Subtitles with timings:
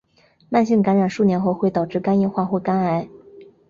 [0.49, 3.07] 慢性感染数年后会导致肝硬化或肝癌。